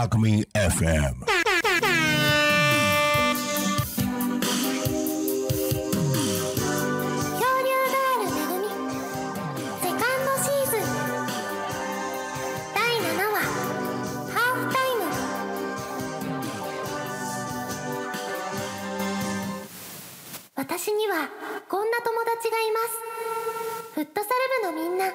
[0.00, 1.26] Alchemy FM.
[20.56, 21.28] 私には
[21.68, 23.94] こんな友達がいます。
[23.96, 24.28] フットサ
[24.64, 25.12] ル部のみんな。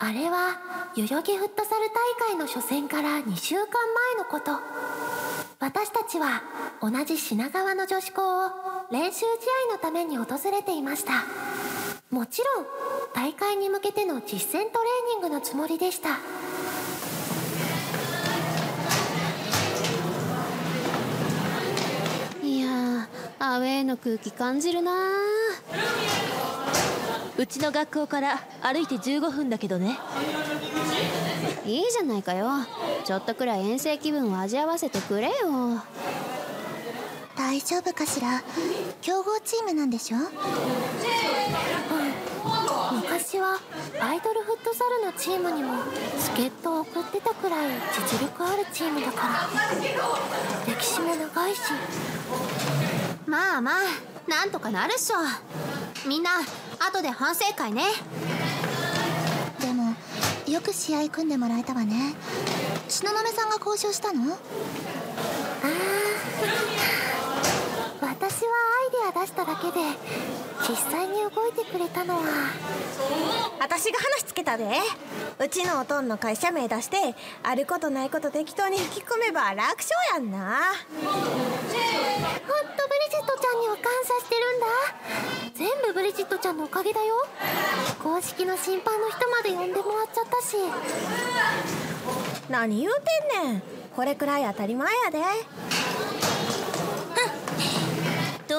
[0.00, 0.60] あれは
[0.94, 4.52] 代々木フットサル大会の初戦から2週間前のこと。
[5.58, 6.40] 私たちは
[6.80, 8.50] 同じ品川の女子校を
[8.92, 9.24] 練習試
[9.70, 11.24] 合のために訪れていました。
[12.10, 12.66] もちろん
[13.12, 16.10] 大会に向けての実践トレーニングのつもりでした。
[22.44, 23.08] いや
[23.40, 24.92] アウェーの空気感じるな
[27.38, 29.96] うちの学校から歩いて15分だけどね。
[31.64, 32.48] いいじゃないかよ。
[33.04, 35.32] ちょっとくらい遠征気分を味合わせてくれよ。
[37.36, 38.42] 大丈夫かしら？
[39.00, 40.16] 強豪チームなんでしょ？
[42.96, 43.60] 昔は
[44.00, 45.74] アイドルフットサルのチームにも
[46.18, 47.70] 助っ人を送ってたくらい
[48.10, 49.48] 実力あるチームだか
[50.66, 50.74] ら。
[50.74, 51.60] 歴史も長いし。
[53.26, 53.74] まあまあ
[54.28, 55.16] なんとかなるっしょ。
[56.08, 56.30] みんな
[56.80, 57.82] 後で反省会ね。
[59.60, 59.94] でも
[60.46, 62.14] よく試合組んでもらえたわね。
[62.88, 64.38] 東雲さんが交渉したのああ
[68.00, 68.44] 私
[69.08, 69.80] はアイデア出しただけで
[70.68, 72.22] 実際に動いてくれたのは。
[73.60, 74.66] 私が話つけたで。
[75.38, 80.38] うちのおとんの会社名出してあることないこと適当に吹き込めば楽勝やんな。
[80.38, 84.66] ほんとブリジットちゃんには感謝してるんだ。
[85.54, 87.14] 全部ブリジットちゃんのおかげだよ。
[88.02, 90.56] 公式の審判の人まで呼んでもらっちゃったし。
[92.50, 92.92] 何言う
[93.32, 93.62] てんねん。
[93.94, 95.18] これくらい当たり前やで。
[95.18, 95.24] ど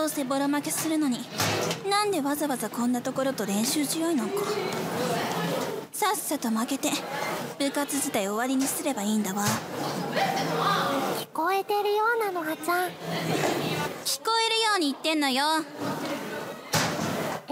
[0.09, 1.19] うせボロ負けするのに。
[1.87, 4.41] なんでわざわざこんなところと練習試合なんか。
[5.91, 6.89] さっさと負けて
[7.59, 9.43] 部活自体終わりにすればいいんだわ。
[11.19, 12.89] 聞こえてるようなのはちゃん。
[14.03, 15.43] 聞こえるように言ってんのよ。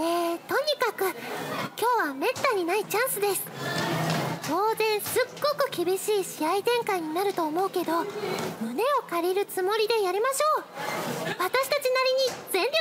[0.00, 3.42] ー、とにかく今日はめったにないチャンスです
[4.48, 8.04] 当然すっごく厳しい試合展開になると思うけど
[8.62, 10.64] 胸を借りるつもりでやりましょう。
[11.26, 12.72] 私たちなりに全力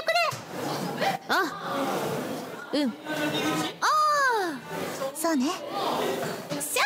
[1.01, 1.19] で。
[1.27, 1.43] あ
[2.73, 2.87] うん。
[2.87, 2.93] おー
[5.15, 5.45] そうね。
[5.47, 6.83] しゃ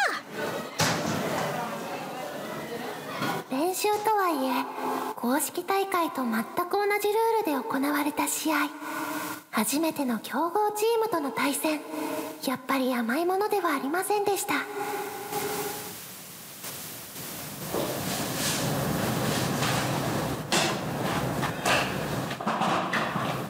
[3.51, 4.65] 練習とはいえ
[5.15, 8.55] 公式大会と全く同じルールで行われた試合
[9.51, 11.81] 初めての強豪チームとの対戦。
[12.47, 14.53] やっぱり甘いものではありませんでした。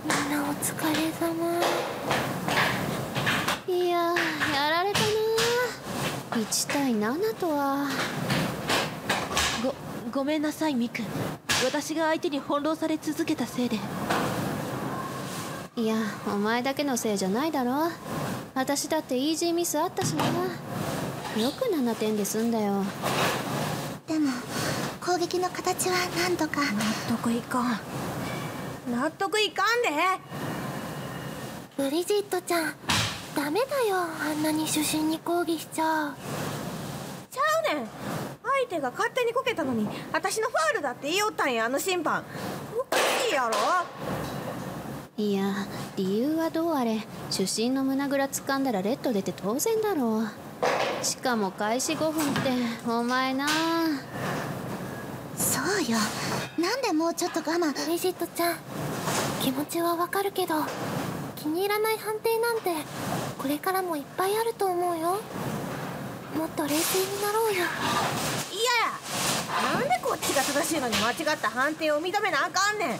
[0.03, 1.61] みんなお疲れ様。
[3.67, 5.05] いやーやられたな
[6.43, 7.87] 1対7とは。
[9.63, 9.75] ご
[10.11, 11.03] ごめんなさいミク。
[11.63, 13.77] 私が相手に翻弄され続けたせいで
[15.81, 15.95] いや
[16.27, 17.89] お前だけのせいじゃないだろ。
[18.53, 20.23] 私だってイージーミスあったしな。
[20.23, 22.83] よく7点で済んだよ。
[24.05, 24.29] でも
[25.03, 26.61] 攻撃の形はなんとか。
[26.61, 27.79] 納得いかん。
[28.91, 29.89] 納得いかんで。
[31.77, 32.75] ブリジットちゃん
[33.35, 33.95] ダメだよ。
[33.95, 36.13] あんなに主審に抗議しちゃう。
[37.31, 37.41] ちゃ
[37.73, 37.87] うねん。
[38.43, 42.23] 相手が勝手にこけたのに私のファールだって言いよったんやあの審判。
[42.77, 44.20] おかしいやろ
[45.21, 45.67] いや
[45.97, 46.99] 理由はどうあれ？
[47.29, 51.05] 主審の胸ぐら掴んだらレッド出て当然だろう。
[51.05, 52.49] しかも開始5分って
[52.89, 53.47] お前な。
[55.37, 55.99] そうよ。
[56.57, 57.71] なんでもうちょっと我慢。
[57.85, 58.55] ブリジットちゃん。
[59.43, 60.55] 気持ちはわかるけど
[61.35, 62.71] 気に入らない判定なんて
[63.37, 65.19] これからもいっぱいあると思うよ。
[66.35, 67.57] もっと冷静になろうよ。
[67.57, 67.69] いやや
[69.71, 72.99] なんでこっちが正しいのに間違った判定を認めなあかんねん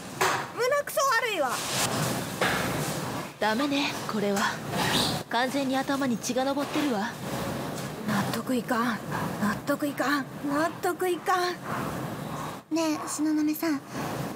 [0.55, 1.51] 胸くそ悪いわ。
[3.39, 4.39] ダメねこれは。
[5.29, 7.09] 完全に頭に血が上ってるわ。
[8.07, 8.99] 納得いかん。
[9.41, 10.25] 納得いかん。
[10.47, 11.53] 納得いかん。
[12.75, 13.81] ねえ東雲さん。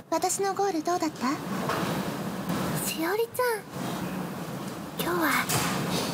[0.09, 1.27] 私のゴールどうだった？
[2.87, 3.61] しおりちゃん。
[4.97, 5.45] 今日は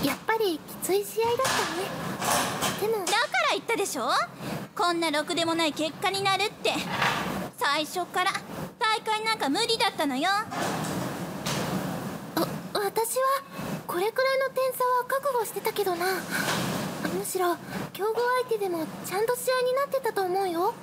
[0.04, 2.92] やっぱりきつい試合だったね。
[2.92, 3.06] でも。
[3.06, 3.22] だから
[3.54, 4.10] 言ったでしょ？
[4.76, 6.74] こんなろくでもない結果になるって。
[7.58, 8.32] 最初から
[8.92, 10.30] 大会なんか無理だったのよ。
[12.74, 13.42] 私は
[13.88, 16.06] これくらいの点差は覚悟してたけどな。
[17.18, 17.56] むしろ
[17.94, 18.16] 強豪
[18.50, 20.74] 相手でもちゃんと試合になってたと思うよ。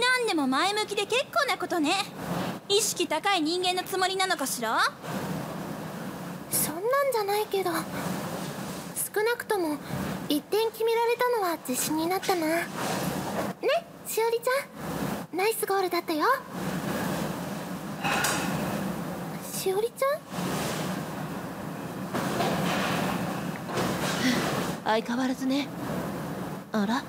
[0.00, 1.92] 何でも前向きで結構なことね。
[2.68, 4.78] 意識高い人間のつもりなのかしら？
[6.52, 7.78] そんなんじゃないけど少
[9.24, 9.76] なくとも
[10.28, 12.46] 1点決められたのは自信になったな。
[12.46, 12.64] ね
[14.06, 15.01] しおりちゃん？
[15.32, 16.26] ナイスゴールだったよ。
[19.50, 20.20] しおりちゃん？
[24.84, 25.68] 相変わらずね。
[26.72, 27.02] あら？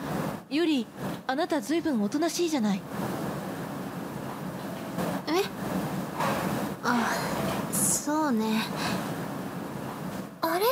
[0.50, 0.88] ユリ
[1.28, 2.82] あなたずいぶんおとなしいじゃない。
[5.28, 5.32] え？
[6.82, 7.12] あ
[7.74, 8.62] そうね。
[10.42, 10.66] あれ？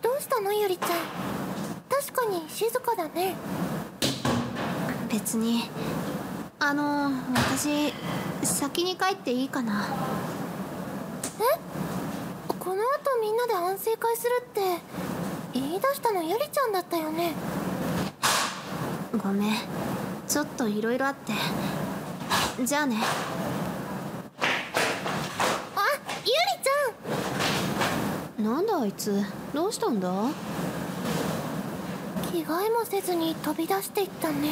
[0.00, 0.54] どうしたの？
[0.54, 0.90] ゆりちゃん。
[1.90, 3.34] 確かに静かだね。
[5.12, 5.68] 別に
[6.68, 7.94] あの私
[8.42, 9.86] 先に帰っていいかな。
[11.40, 11.42] え？
[12.58, 14.60] この後みんなで反省会するって
[15.54, 17.32] 言い出したのゆりちゃんだったよね？
[19.16, 19.54] ごめん。
[20.28, 21.32] ちょっといろいろあって。
[22.62, 22.98] じゃあね。
[25.74, 25.80] あ
[26.20, 26.32] ゆり
[28.36, 29.24] ちなんだあいつ？
[29.54, 30.10] どうしたんだ？
[30.10, 30.34] ゃん
[32.30, 34.50] 着替えもせずに飛び出していったね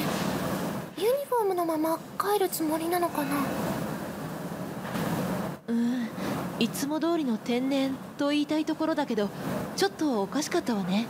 [0.99, 3.29] ユニフォームのまま帰るつもりなのかな？
[5.69, 6.09] うん
[6.59, 9.29] いつも通りの天然と言いたいところだけど
[9.77, 11.07] ちょっとおかしかったわね。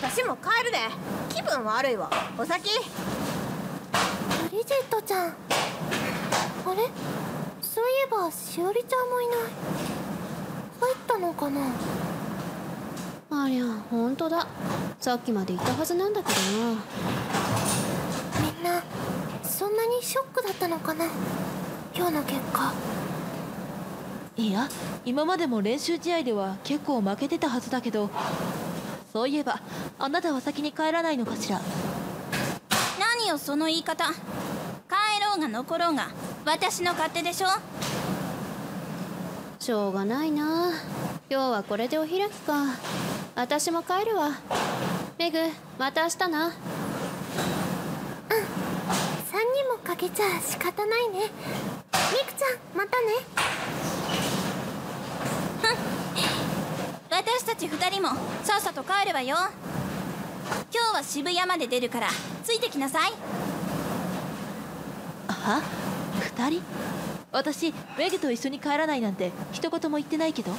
[0.00, 0.78] 私も帰るで
[1.28, 2.08] 気分悪いわ。
[2.38, 2.70] お先。
[4.50, 5.28] ブリジットちゃん。
[5.28, 5.32] あ
[6.74, 6.88] れ？
[7.60, 9.36] そういえばしおりちゃんもいない。
[10.80, 11.60] 帰ったのかな？
[13.44, 14.46] ありゃ本当だ。
[14.98, 16.40] さっきまでいたはずなんだけど
[16.74, 16.82] な
[18.62, 18.80] みんな
[19.42, 21.06] そんなにショックだったのかな？
[21.96, 22.72] 今日の結果。
[24.36, 24.68] いや
[25.04, 28.08] 今までも練習試合では結構負けてたはずだけど
[29.12, 29.60] そういえば
[29.98, 31.60] あなたは先に帰らないのかしら？
[33.00, 34.04] 何よその言い方。
[34.04, 34.12] 帰
[35.20, 36.10] ろうが残ろうが
[36.44, 37.48] 私の勝手でしょ？
[39.58, 40.70] しょうがないな。
[41.28, 42.76] 今日はこれでお開きか。
[43.34, 44.30] 私も帰るわ。
[45.18, 45.38] メグ
[45.80, 46.52] また明日な
[48.28, 51.20] 3人もかけちゃ仕方ないね。
[51.20, 51.26] ミ
[52.26, 53.12] クちゃんまたね。
[57.08, 58.08] 私たち2人も
[58.42, 59.36] さっさと帰るわよ。
[60.74, 62.08] 今日は渋谷まで出るから
[62.42, 63.12] ついてきなさい。
[65.28, 65.62] は？
[66.20, 66.62] 二人？
[67.30, 70.50] 私メグと一緒に帰らないなんて一言も言ってないけど。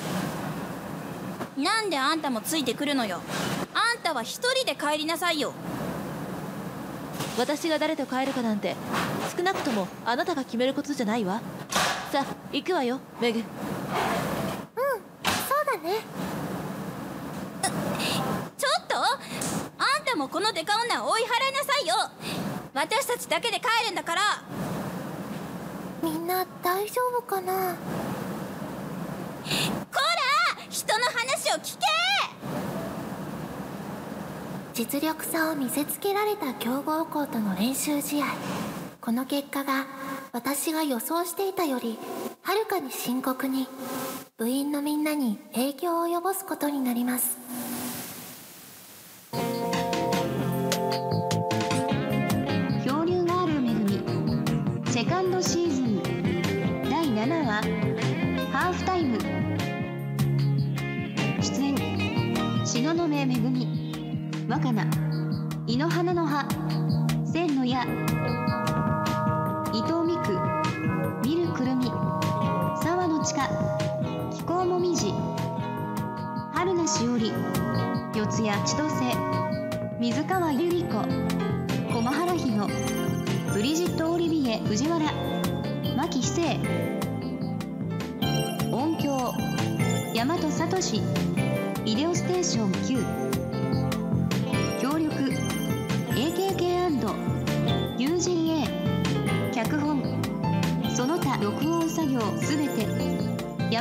[1.57, 3.19] なんであんたもついてくるのよ。
[3.73, 5.51] あんたは1人で帰りなさいよ
[7.38, 8.75] 私が誰と帰るかなんて
[9.36, 11.42] 少なくともあなたが決めることじゃないわ。
[12.12, 13.39] さあ行くわよメグ。
[13.39, 13.54] うんそう
[15.65, 16.01] だね。
[18.57, 18.95] ちょっと？
[18.98, 19.18] あ
[20.01, 21.95] んたもこのデカ女を追い払いなさいよ。
[22.74, 24.21] 私たちだけで帰るんだから。
[26.01, 27.75] みんな大丈夫かな？
[29.44, 29.54] こら！
[30.69, 31.86] 人の話を聞け
[34.83, 38.25] 実力差を見せつけられた強豪校との練習試合。
[39.00, 39.85] この結果が
[40.33, 41.97] 私が予想していたより
[42.41, 43.69] はるかに深刻に
[44.38, 47.38] 部員のみんなに影響を及ぼすことになります。
[52.86, 54.03] 漂流がある恵み。
[54.91, 56.03] セカンドシーズン。
[56.89, 57.62] 第7話。
[58.51, 59.17] ハーフタイム。
[61.41, 61.77] 出演。
[62.65, 63.82] 東雲恵み。
[64.53, 64.88] 若菜
[65.65, 66.45] 井の花の葉。
[67.25, 68.02] 千の矢。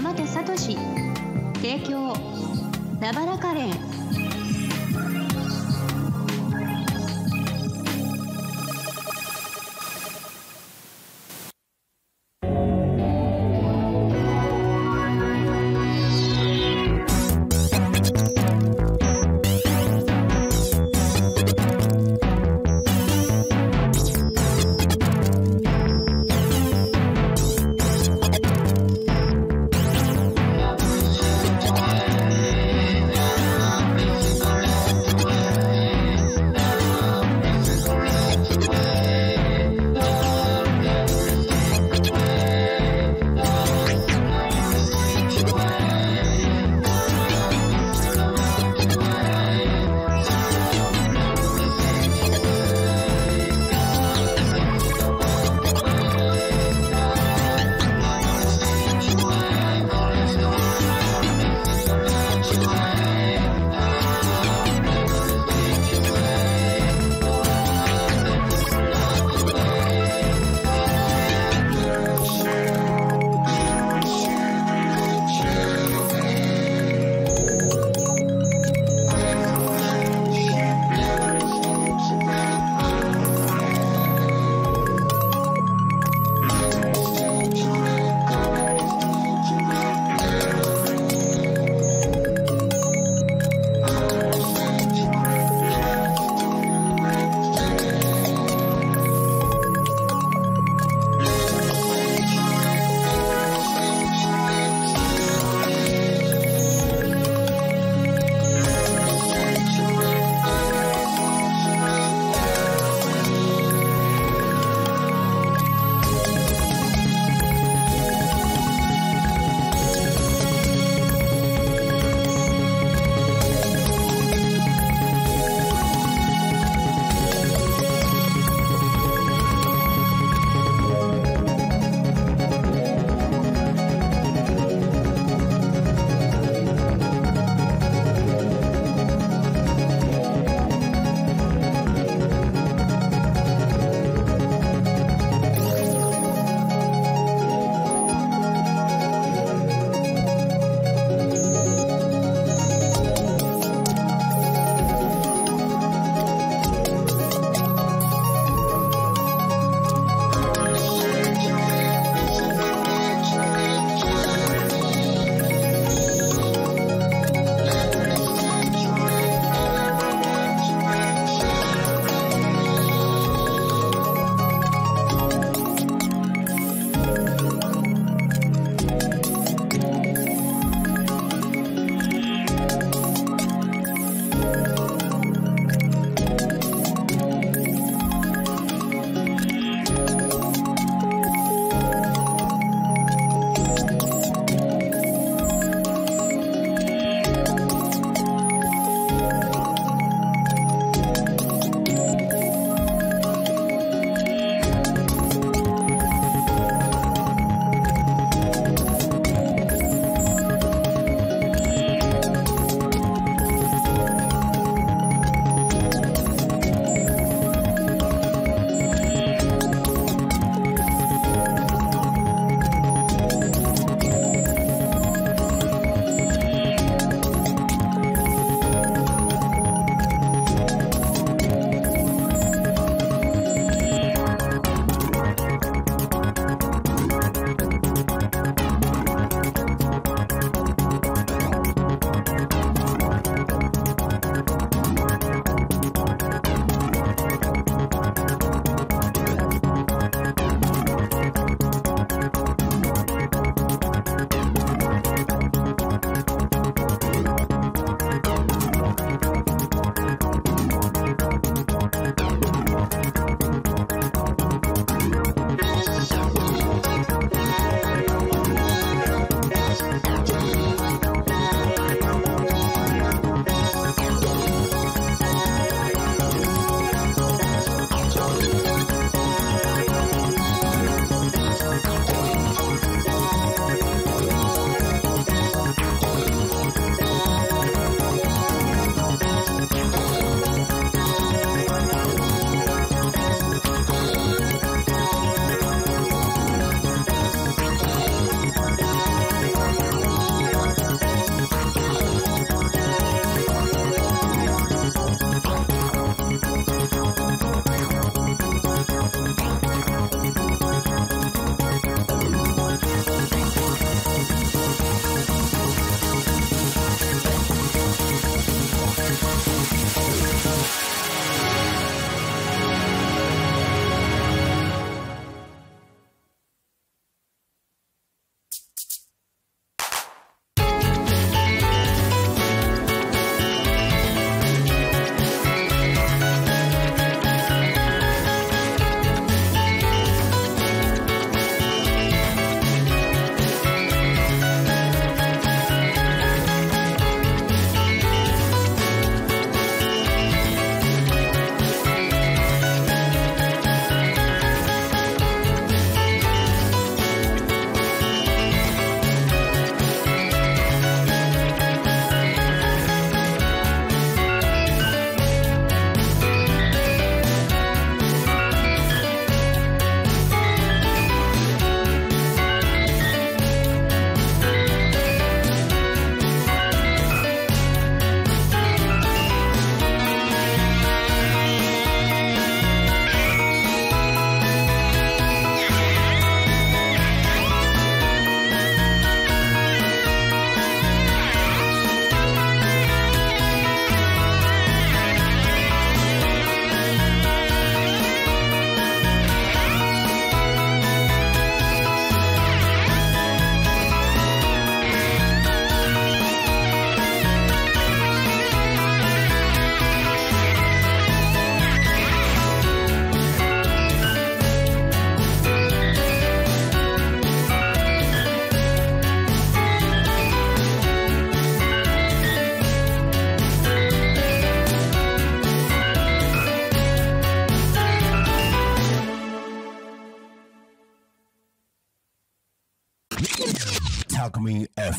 [0.02, 0.56] 山手聡。
[1.60, 2.12] 提供
[3.00, 4.01] なばらカレー。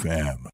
[0.03, 0.51] FM.